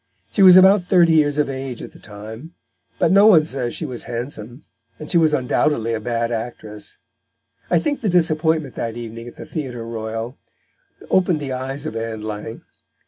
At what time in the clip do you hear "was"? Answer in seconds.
0.41-0.57, 3.85-4.05, 5.19-5.31